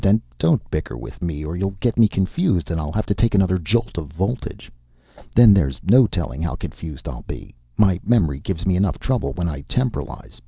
And 0.03 0.19
don't 0.39 0.67
bicker 0.71 0.97
with 0.97 1.21
me 1.21 1.45
or 1.45 1.55
you'll 1.55 1.75
get 1.79 1.99
me 1.99 2.07
confused 2.07 2.71
and 2.71 2.81
I'll 2.81 2.91
have 2.91 3.05
to 3.05 3.13
take 3.13 3.35
another 3.35 3.59
jolt 3.59 3.99
of 3.99 4.07
voltage. 4.07 4.71
Then 5.35 5.53
there's 5.53 5.79
no 5.83 6.07
telling 6.07 6.41
how 6.41 6.55
confused 6.55 7.07
I'll 7.07 7.23
be. 7.27 7.53
My 7.77 7.99
memory 8.03 8.39
gives 8.39 8.65
me 8.65 8.75
enough 8.75 8.97
trouble 8.97 9.31
when 9.33 9.47
I 9.47 9.61
temporalize. 9.61 10.39